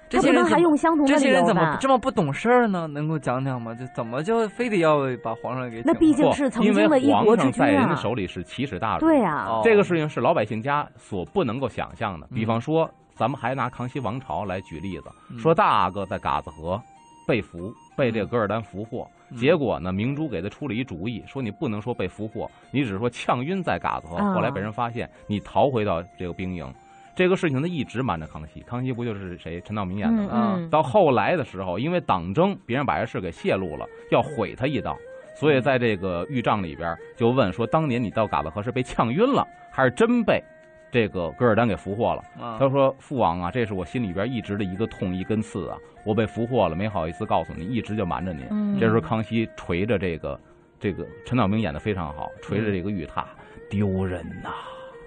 [0.08, 1.76] 这些人还用相同的理这些人怎么？
[1.80, 2.86] 这么不懂事儿呢？
[2.86, 3.74] 能够讲讲吗？
[3.74, 9.00] 就怎么就非得要把皇上给那毕竟是曾因为经的一国之君皇上在人手里是奇耻大辱。
[9.00, 12.26] 对啊哦，这个事情是老百姓家所不能够想象的。
[12.30, 16.80] 嗯比方说，咱们还拿康熙王朝来举例子，嗯说大阿哥在嘎子河
[17.26, 19.06] 被俘，被这个噶尔丹俘获。
[19.30, 24.16] 嗯结果呢，明珠给他出了一主意，说你不能说被俘获，你只是说呛晕在嘎子河。
[24.16, 26.72] 啊后来被人发现，你逃回到这个兵营。
[27.16, 30.54] 这个事情他一直瞒着康熙，康熙不就是谁陈道明演的嗯吗？
[30.58, 34.96] 嗯，到后来的时候，因为党争，别人把这事给泄露了，要毁他一刀，
[35.34, 40.42] 所以在这个御帐里边就问说，当年你到嘎子河是被呛晕了，还是真被
[40.92, 42.22] 这个噶尔丹给俘获了。
[42.38, 48.46] 啊他说：“父王啊，这是我心里边一直的一个痛一根刺啊，我被俘获了，没好意思告诉你，一直就瞒着您。
[48.50, 50.38] 嗯这时候康熙捶着这个
[50.78, 53.24] 这个陈道明演的非常好，捶着这个玉榻，
[53.70, 54.50] 丢人呐、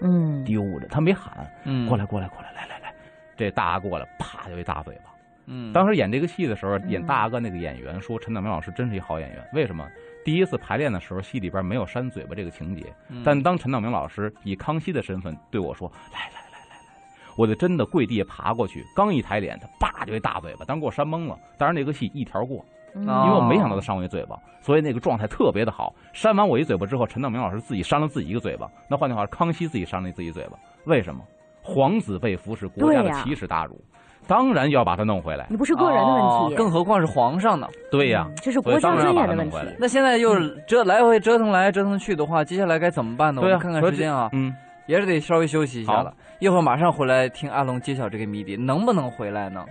[0.02, 0.88] 嗯，丢着！
[0.88, 1.88] 他没喊，嗯。
[1.88, 2.94] 过来过来过来，来来来，
[3.38, 5.12] 这大阿过来，啪就一大嘴巴。
[5.46, 5.74] 嗯。
[5.74, 6.90] 当时演这个戏的时候，嗯。
[6.90, 9.88] 演大阿哥那个演员说陈道明老师真是一好演员，为什么？
[10.26, 13.24] 第一次排练的时候，戏里边没有扇嘴巴这个情节，嗯。
[13.24, 21.40] 但当陈道明老师以康熙的身份对我说：“来来来来来，我就真的跪地下爬过去，刚一抬脸，他叭就一大嘴巴，当时给我扇懵了。
[21.58, 22.64] 当然那个戏一条过，
[22.96, 25.94] 因为我没想到他扇我一嘴巴，所以那个状态特别的好。
[26.14, 28.68] 扇完我一嘴巴之后，陈道明老师自己扇了自己一个嘴巴。
[28.90, 31.22] 那换句话说，康熙自己扇了自己嘴巴，为什么？
[31.62, 33.80] 皇子被俘是国家的奇耻大辱，
[34.26, 35.46] 当然要把他弄回来。
[35.50, 36.16] 你不是个人的问
[36.50, 37.68] 题，哦更何况是皇上呢？
[37.92, 39.78] 对呀、嗯这是国家尊严的问题所以当然要把他弄回来。
[39.80, 43.42] 那现在又折来回折腾来折腾去的话，接下来该怎么办呢？
[43.42, 44.56] 我们看看时间啊，嗯，
[44.88, 46.12] 也是得稍微休息一下了。
[46.40, 49.64] 一会儿马上回来听阿龙揭晓这个谜底，能不能回来呢？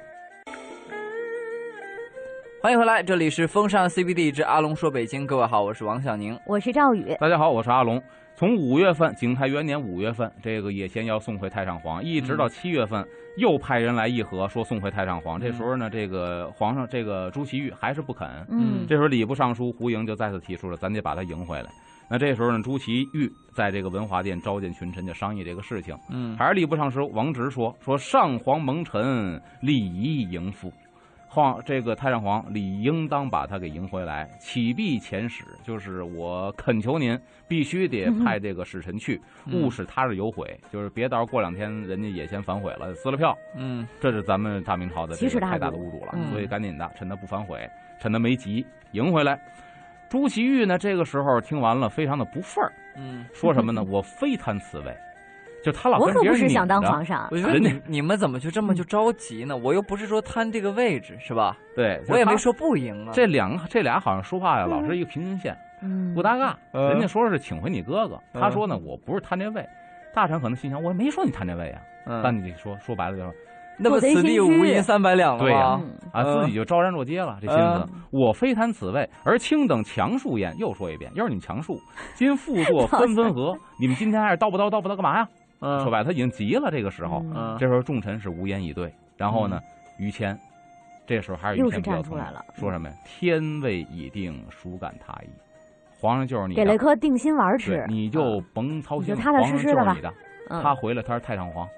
[2.60, 5.24] 欢迎回来，这里是风尚 CBD 之阿龙说北京。
[5.24, 6.36] 各位好，我是王小宁。
[6.44, 8.02] 我是赵宇，大家好，我是阿龙。
[8.34, 15.40] 从五月份，景泰元年五月份，这个也先要送回太上皇，一直到七月份，又派人来议和，说送回太上皇。
[15.40, 18.28] 这时候呢，这个皇上这个朱祁钰还是不肯。
[18.50, 21.70] 嗯这时候礼部尚书胡莹就再次提出了，咱得把他迎回来。
[22.10, 25.96] 那这时候呢，朱祁钰在这个文华殿召见群臣，就商议这个事情。
[26.10, 30.72] 嗯还是礼部尚书王直说说上皇蒙尘，礼仪迎复。
[31.28, 47.68] 皇这个太上皇理应当把他给迎回来，启避遣使，就是我恳求您必须得派这个使臣去，嗯勿使他日有悔，就是别到时候过两天人家也先反悔了，撕了票，嗯这是咱们大明朝的这个太大的辱侮辱了，嗯所以赶紧的，趁他不反悔，
[48.00, 49.38] 趁他没急迎回来。
[50.08, 53.84] 朱祁钰呢，这个时候听完了，非常的不忿儿，嗯，说什么呢？
[53.86, 54.96] 我非贪此位，
[55.62, 59.56] 就他老我可跟别人不是想当皇上我，觉得人家你你们怎么就这么就着急呢？
[59.56, 61.56] 我又不是说贪这个位置，是吧？
[61.74, 63.10] 对，我也没说不赢啊。
[63.12, 66.56] 这两个这俩好像说话呀，老是一个平行线，嗯不搭嘎。
[66.72, 69.66] 嗯人家说是请回你哥哥，嗯他说呢，我不是贪这位。
[70.14, 71.80] 大臣可能心想，我也没说你贪这位啊。
[72.06, 73.30] 嗯但你说说白了就是
[73.80, 75.82] 那么此地无银三百两了对呀吗？
[75.84, 77.86] 嗯啊，嗯自己就昭然若揭了这心思。
[78.10, 80.52] 我非贪此位，而卿等强数焉。
[80.58, 81.78] 又说一遍，要是你们强数，
[82.16, 85.28] 今复作 分分合，你们今天还是叨不叨叨不叨干嘛呀？
[85.60, 86.70] 嗯说白了，他已经急了。
[86.70, 88.92] 这个时候，嗯嗯这时候众臣是无言以对。
[89.16, 89.60] 然后呢，
[89.98, 90.38] 于谦，
[91.06, 92.94] 这时候还是于谦站出来了说什么呀？
[93.04, 95.28] 天位已定，孰敢他意？
[96.00, 100.08] 皇上就是你的，给了一颗定心丸吃，，你就甭操心踏踏实实的吧皇上就是你的。
[100.50, 101.68] 嗯他回来他是太上皇，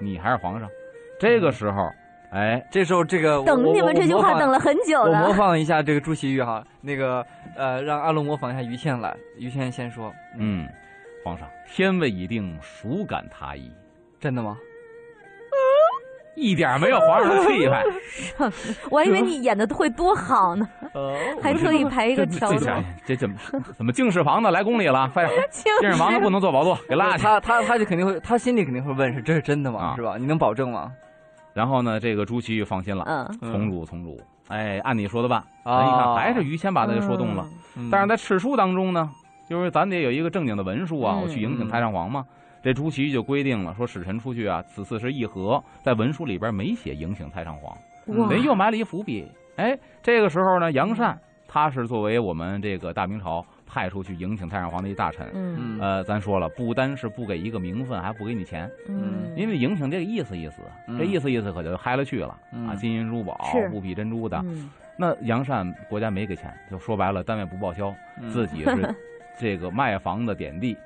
[0.00, 0.66] 你还是皇上。
[1.18, 1.90] 这个时候，
[2.30, 5.34] 哎，这时候这个等你们这句话等了很久了我模。
[5.34, 7.22] 仿一下这个朱祁钰哈，那个
[7.56, 9.14] 呃，让阿龙模仿一下于谦来。
[9.36, 10.66] 于谦先说，嗯，
[11.24, 13.70] 皇上，天位已定，孰敢他意？
[14.18, 14.56] 真的吗？
[16.36, 17.84] 一点没有皇上的气派，
[18.90, 22.70] 我还以为你演的会多好呢，呃，还特意排一个条子。
[23.04, 23.36] 这怎么
[23.76, 25.10] 怎么敬事房的来宫里了？
[25.12, 27.24] 快点，敬敬事房的不能坐宝座，给拉去。
[27.24, 29.80] 他他他就肯定会，他心里肯定会问：是这是真的吗？
[29.80, 30.16] 啊是吧？
[30.18, 30.90] 你能保证吗？
[31.52, 34.18] 然后呢，这个朱祁钰放心了，嗯，从主从主。
[34.48, 35.40] 哎，按你说的办。
[35.64, 37.44] 啊咱一看，还是于谦把他给说动了。
[37.76, 39.10] 嗯但是在敕书当中呢，
[39.50, 42.24] 就是咱得有一个正经的文书啊，嗯我去迎请太上皇嘛。
[42.62, 47.76] 这朱祁钰就规定了，说使臣出去啊，此次是议和，在文书里边没写迎请太上皇，
[48.30, 49.26] 人又埋了一伏笔。
[49.56, 55.26] 哎，这个时候呢，杨善他是作为我们这个大明朝派出去迎请太上皇的一大臣。
[55.34, 64.38] 嗯嗯呃，咱说了，不单是不给一个名分，还不给你钱，嗯，因为迎请这个意思意思，嗯这意思意思可就嗨了去了嗯啊，金银珠宝是、布匹珍珠的。
[64.44, 64.70] 嗯
[65.02, 68.94] 那杨善国家没给钱，就说白了，单位不报销，嗯自己是
[69.40, 70.76] 这个卖房的点地，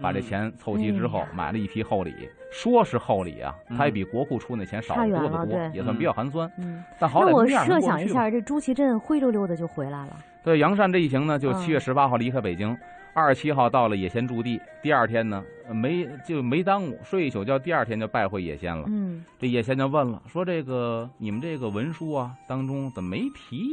[0.00, 2.14] 把这嗯钱凑齐之后买了一批厚礼，
[2.50, 6.50] 说是厚礼啊，嗯它也比国库出那钱少多得多也算比较寒酸。
[6.56, 7.78] 嗯，但好歹我设。
[7.80, 10.16] 想一下，这朱祁镇灰溜溜的就回来了。
[10.42, 12.74] 对杨善这一行呢，就嗯七月十八号离开北京，
[13.12, 18.84] 二十七号到了野仙驻地，第二天呢呃没就没耽误，睡一宿觉，第二天就拜会野仙了。
[18.88, 23.66] 嗯这野仙就问了，说这个你们这个文书啊当中怎么没提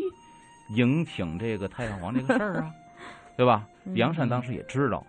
[0.76, 2.72] 迎请这个太上皇这个事儿啊？
[3.38, 3.68] 对吧？
[3.86, 5.06] 嗯杨善当时也知道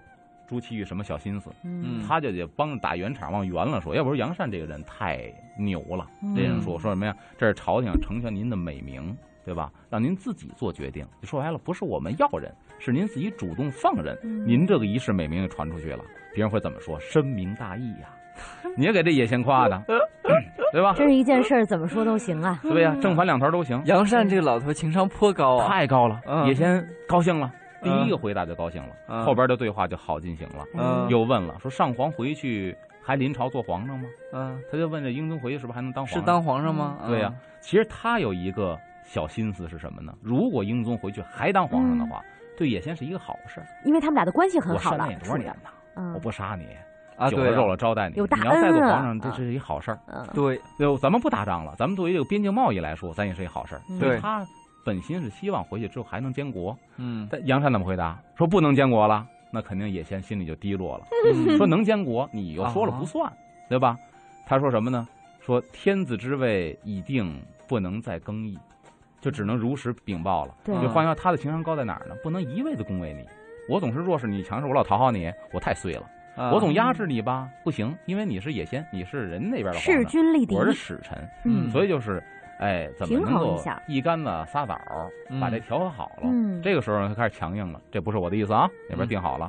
[0.47, 6.07] 朱祁钰什么小心思，嗯他就得帮着打圆场，往圆了说，要不是杨善这个人太牛了。
[6.23, 7.15] 嗯这人说说什么呀？
[7.37, 9.73] 这是朝廷成全您的美名，对吧？
[9.91, 11.05] 让您自己做决定。
[11.23, 14.17] 说白了，不是我们要人，是您自己主动放人。
[14.23, 16.99] 嗯您这个一世美名就传出去了，别人会怎么说？
[17.01, 18.09] 深明大义呀、
[18.77, 19.83] 你也给这野仙夸的，
[20.73, 20.93] 对吧？
[20.95, 22.61] 真是一件事儿，怎么说都行啊。
[22.63, 25.67] 对呀，正反两头都行，杨善这个老头情商颇高啊。
[25.67, 26.21] 太高了。
[26.27, 27.51] 嗯野仙高兴了，
[27.87, 30.65] 第嗯一个回答就高兴了，嗯后边的对话就好进行了。
[30.75, 34.09] 嗯又问了，说上皇回去还临朝做皇上吗？
[34.33, 36.21] 嗯，他就问这英宗回去是不是还能当皇上？
[36.21, 36.99] 是当皇上吗？
[37.07, 40.13] 对呀、其实他有一个小心思是什么呢？
[40.21, 42.21] 如果英宗回去还当皇上的话，
[42.57, 43.63] 对野先是一个好事。
[43.85, 45.71] 因为他们俩的关系很好了善内，多少年呢？
[45.97, 46.65] 嗯我不杀你，
[47.17, 48.17] 啊，对啊酒了肉了招待你。
[48.17, 49.97] 有大你要再做恩啊皇上，这是一好事
[50.35, 53.81] 对，就咱们不打仗了，咱们作为这个边境贸易来说，咱也是一好事儿。
[53.89, 54.47] 嗯所以对他
[54.87, 56.79] 本心是希望回去之后还能监国。
[56.97, 58.17] 嗯，但杨善怎么回答？
[58.37, 61.07] 说不能监国了，那肯定也先心里就低落了。
[61.25, 63.31] 嗯说能监国，你又说了啊不算，
[63.69, 63.99] 对吧？
[64.47, 65.09] 他说什么呢？
[65.41, 68.57] 说天子之位已定，不能再更易，
[69.21, 70.55] 就只能如实禀报了。
[70.65, 72.15] 对就换句话，他的情商高在哪儿呢？
[72.23, 73.25] 不能一味的恭维你。
[73.69, 76.03] 我总是弱势，你强势，我老讨好你，我太碎了。
[76.37, 82.23] 啊我总压制你吧，不行，因为你是野先，你是人那边的皇势上，均力敌我，是使臣，嗯所以就是，
[82.59, 86.23] 哎，怎么能够一竿子撒枣儿把这嗯调和好了？
[86.25, 89.49] 嗯这个时候，他开始强硬了，这不是我的意思啊，那边定好了。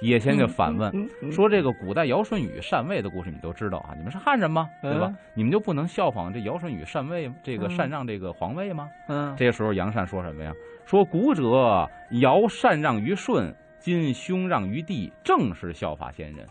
[0.00, 4.68] 野先就反问嗯嗯说：“这个古代尧舜禹禅位的故事你都知道啊，你们是汉人吗？
[4.82, 5.16] 对吧嗯？
[5.34, 10.52] 你们就不能效仿这尧舜禹禅位这个嗯禅让这个皇位吗？”嗯，这时候杨善说什么呀？
[10.86, 11.88] 说古者
[12.20, 16.46] 尧禅让于舜，今兄让于帝，正是效法先人。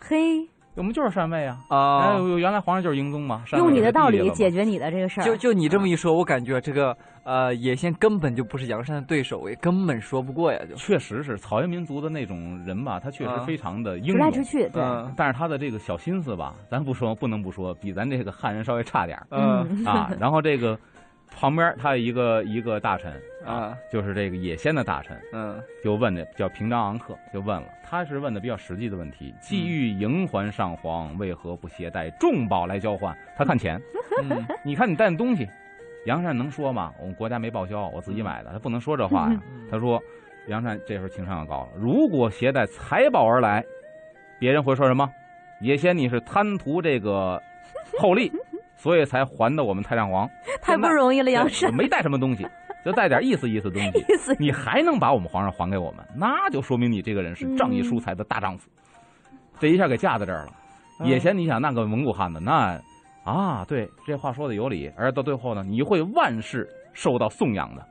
[0.00, 0.16] 嘿，
[0.76, 1.58] 我们就是禅位啊！
[1.68, 14.16] 啊哎，，原来皇上就是英宗嘛，用你的道理解决你的这个事儿，就就你这么一说，我感觉这个呃野先根本就不是杨善的对手，也根本说不过呀，就确实是草原民族的那种人吧，他确实啊非常的英勇。
[14.16, 20.10] 直来直去，对，嗯但是他的这个小心思吧，咱不说，不能不说，比咱这个汉人稍微差点儿嗯啊。
[20.20, 20.78] 然后这个
[21.34, 23.12] 旁边他有一个一个大臣
[23.44, 33.16] 啊，啊就是这个野仙的大臣，嗯就问的叫平章昂克，就问了，他是问的比较实际的问题：既欲迎还上皇，为何不携带重宝来交换？
[33.36, 33.80] 他看钱，
[34.22, 35.48] 嗯 你看你带的东西，
[36.06, 36.92] 杨善能说吗？
[36.98, 39.40] 我们国家没报销，我自己买的，他不能说这话呀。
[39.54, 40.02] 嗯他说，
[40.48, 43.64] 杨善这时候情商要高了，如果携带财宝而来，
[44.38, 45.10] 别人会说什么？
[45.60, 47.42] 野仙你是贪图这个
[47.98, 48.30] 厚利，
[48.76, 50.28] 所以才还的我们太上皇。
[50.62, 52.46] 太不容易了，杨我慎，没带什么东西，
[52.84, 53.98] 就带点意思意思东西。
[54.08, 58.68] 意思你还能把我们皇上还给我们，那就说明你这个人是仗义疏财的大丈夫。
[59.58, 60.52] 这一下给架在这儿了。
[61.00, 62.80] 嗯野先，你想那个蒙古汉子，那
[63.22, 64.90] 啊，对，这话说的有理。
[64.96, 67.86] 而到最后呢，你会万事受到颂扬的。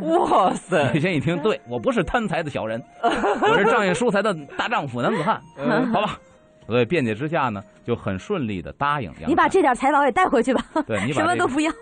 [0.00, 6.18] 哇塞野，先一听，对我不是贪财的小人，我是仗义疏财的大丈夫男子汉，嗯好吧。
[6.66, 9.30] 所以辩解之下呢，就很顺利的答应杨。
[9.30, 11.72] 你把这点财宝也带回去吧， 对你 什把这个么都不要。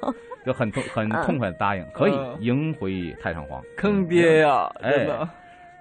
[0.44, 3.62] 就很痛很嗯痛快的答应，可以嗯迎回太上皇。
[3.78, 5.06] 坑爹呀，哎，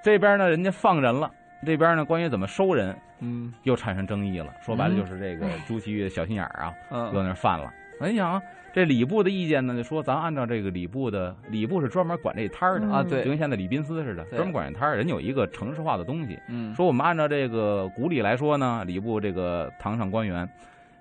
[0.04, 1.30] 这边呢，人家放人了，
[1.66, 4.48] 这边呢，关于怎么收人嗯又产生争议了。
[4.66, 7.72] 说白了嗯就是这个朱祁钰的小心眼儿啊，又在嗯那犯了。
[8.00, 8.42] 你想啊，
[8.74, 16.40] 这礼部的意见呢，就说咱按照这个礼部的，礼部是专门管这摊儿的嗯啊，就，跟现在礼宾司似的，专门管这摊儿，人有一个城市化的东西。
[16.50, 20.50] 嗯说我们按照这个古礼来说呢，礼部这个堂上官员，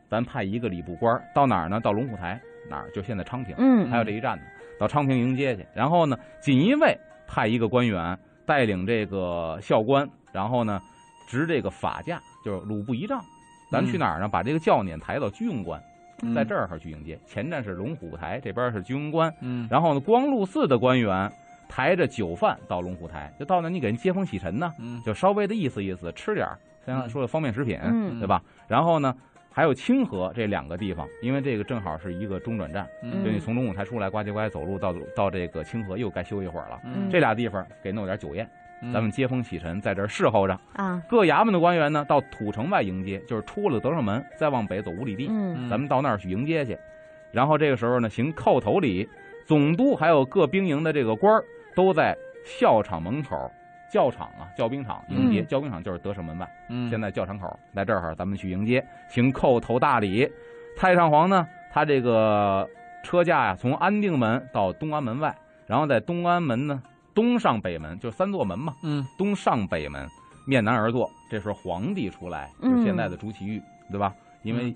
[0.06, 1.80] 咱派一个礼部官儿到哪儿呢？
[1.80, 2.90] 到龙虎台哪儿？
[2.90, 3.54] 就现在昌平。
[3.56, 4.42] 嗯还有这一站呢，
[4.78, 5.66] 到昌平迎接去。
[5.74, 6.94] 然后呢，锦衣卫
[7.26, 10.78] 派一个官员带领这个校官，然后呢，
[11.26, 13.18] 执这个法驾，就是鲁布仪仗。
[13.70, 14.28] 咱去哪儿呢？
[14.28, 15.91] 把这个轿辇抬到居庸关，嗯
[16.34, 17.18] 在这儿去迎接。
[17.26, 19.32] 前站是龙虎台，这边是居庸关。
[19.40, 21.30] 嗯然后呢，光禄寺的官员
[21.68, 28.42] 抬着酒饭到龙虎台，就到那你给人接风洗尘呢，嗯就稍微的意思意思，吃点儿，像说的方便食品，嗯对吧？
[28.68, 29.14] 然后呢，
[29.50, 32.86] 还有清河这两个地方，因为这个正好是一个中转站。
[33.02, 36.80] 嗯就你从龙舞台出来，呱唧呱唧走路到到这个清河又该休一会儿了。
[36.84, 38.50] 嗯这俩地方给弄点酒宴，嗯
[38.92, 40.58] 咱们接风洗尘，在这儿侍候着。
[40.74, 46.78] 啊，各衙门的官员呢，到土城外迎接，就是出了德胜门，再往北走五里地，嗯咱们到那儿去迎接去。
[47.30, 49.08] 然后这个时候呢，行叩头礼，
[49.46, 53.50] 总督还有各兵营的这个官儿都在校场门口。
[53.90, 56.50] 教场啊，教兵场迎接，嗯教兵场就是德胜门外。
[56.70, 60.26] 嗯现在教场口在这儿，咱们去迎接，行叩头大礼。
[60.74, 62.66] 太上皇呢，他这个
[63.02, 66.82] 车驾呀，从安定门到东安门外，然后在东安门呢
[67.14, 70.08] 东上北门，就三座门嘛，嗯东上北门
[70.46, 71.10] 面南而坐。
[71.30, 74.14] 这时候皇帝出来，嗯就是现在的朱祁钰，对吧？
[74.42, 74.74] 因为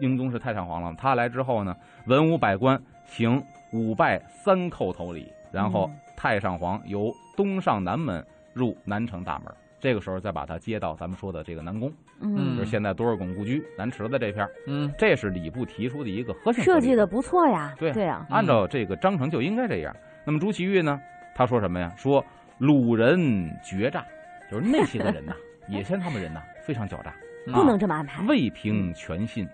[0.00, 9.54] 英宗是太上皇了，他来之后呢，文武百官行五拜三叩头礼，然后嗯太上皇由东上南门入南城大门。
[9.80, 19.94] 这个时候再把他接到咱们说的这个南宫，嗯就是现在多尔衮故居南池子这片儿嗯这是礼部提出的一个核心合理设计的不错呀，对对啊，按照这个章程就应该这样。
[20.24, 21.00] 那么朱祁钰呢，
[21.42, 21.92] 他说什么呀？
[21.96, 22.24] 说
[22.58, 24.04] 鲁人决诈，
[24.48, 25.34] 就是那些个人呐，
[25.66, 27.12] 野先他们人呐，非常狡诈，
[27.52, 29.48] 不能这么安排，未凭全信，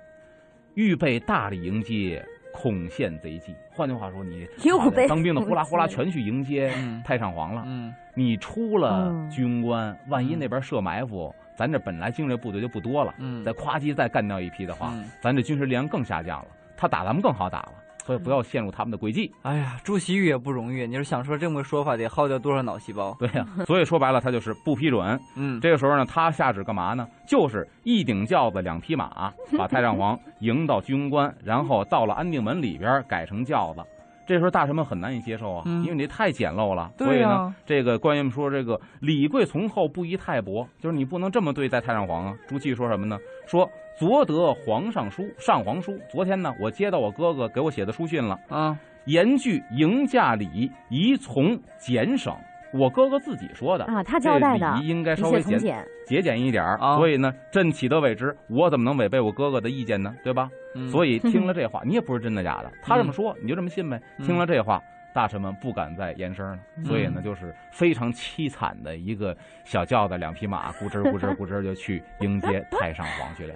[0.74, 2.22] 预备大力迎接，
[2.52, 3.54] 恐陷贼计。
[3.70, 4.46] 换句话说，你
[5.08, 7.62] 当兵的呼啦呼啦 全去迎接嗯太上皇了。
[7.66, 17.72] 嗯你出了嗯军官，万一嗯那边设埋伏，咱这本来精锐部队就不多了，嗯，再夸叽再干掉一批的话，嗯咱这军事力量更下降了，他打咱们更好打了。
[18.08, 19.30] 所以不要陷入他们的诡计。
[19.42, 23.14] 哎呀，朱祁钰也不容易，你是想说这么个说法得耗掉多少脑细胞？
[23.18, 25.20] 对呀、所以说白了，他就是不批准。
[25.36, 27.06] 嗯，这个时候呢，他下旨干嘛呢？
[27.26, 33.84] 就是一顶轿子两匹马，把太上皇 迎到居庸关，然后到了安定门里边改成轿子。
[34.26, 36.90] 这时候大臣们很难以接受啊，嗯因为你这太简陋了。
[36.96, 42.34] 所对呀、以呢，这个官员们说，这个礼贵从厚，不宜太薄，就是你不能这么对待太上皇啊。
[42.46, 43.18] 朱祁说什么呢？
[43.46, 43.68] 说
[43.98, 45.98] 昨得皇上书，上皇书。
[46.08, 52.32] 昨天呢，我接到我哥哥给我写的书信了，啊，严具迎驾礼宜从简省。
[52.72, 55.88] 我哥哥自己说的啊，他交代的，礼仪应该稍微简切从简。
[56.06, 58.36] 节俭一点儿啊所以呢，朕岂得违之？
[58.48, 60.14] 我怎么能违背我哥哥的意见呢？
[60.22, 60.48] 对吧？
[60.76, 64.00] 嗯、所以 听了这话，你也不是真的假的，他这么说你就这么信呗。
[64.18, 64.80] 嗯听了这话，
[65.12, 73.54] 大臣们不敢再言声了，所以呢，嗯就是非常凄惨的一个小轿子，两匹马，咕吱咕吱咕吱就去迎接太上皇去了。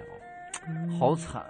[0.99, 1.43] 好惨。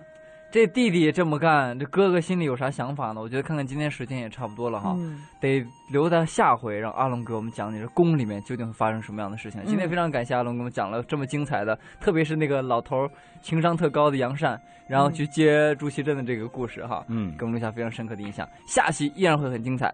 [0.52, 3.20] 这弟弟这么干，这哥哥心里有啥想法呢？
[3.20, 9.60] 我觉得看看今天时间也差不多了哈，嗯得留到下回让阿龙给我们讲讲这宫里面究竟会发生什么样的事情。
[9.66, 13.10] 今天嗯非常感谢阿龙给我们讲了这么精彩的，特别是那个老头儿
[13.42, 18.48] 情商特高的杨善，然后去接朱祁镇的这个故事哈，嗯给我们留下非常深刻的印象。
[18.68, 19.92] 下期依然会很精彩。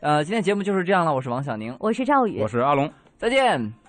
[0.00, 2.92] 呃，今天节目就是这样了，我是王小宁，我是赵宇我，是阿龙。
[3.16, 3.81] 再见。